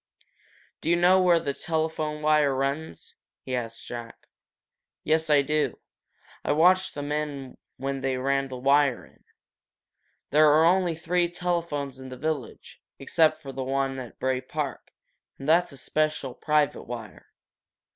"Do 0.81 0.89
you 0.89 0.95
know 0.95 1.21
where 1.21 1.39
the 1.39 1.53
telephone 1.53 2.23
wire 2.23 2.55
runs?" 2.55 3.13
he 3.43 3.55
asked 3.55 3.85
Jack. 3.85 4.27
"Yes, 5.03 5.29
I 5.29 5.43
do," 5.43 5.63
said 5.63 5.73
Jack. 5.73 5.79
"I 6.43 6.51
watched 6.53 6.95
the 6.95 7.03
men 7.03 7.55
when 7.77 8.01
they 8.01 8.17
ran 8.17 8.47
the 8.47 8.57
wire 8.57 9.05
in. 9.05 9.23
There 10.31 10.49
are 10.49 10.65
only 10.65 10.95
three 10.95 11.29
telephones 11.29 11.99
in 11.99 12.09
the 12.09 12.17
village, 12.17 12.81
except 12.97 13.43
for 13.43 13.51
the 13.51 13.63
one 13.63 13.99
at 13.99 14.17
Bray 14.17 14.41
Park, 14.41 14.89
and 15.37 15.47
that's 15.47 15.71
a 15.71 15.77
special, 15.77 16.33
private 16.33 16.85
wire. 16.85 17.27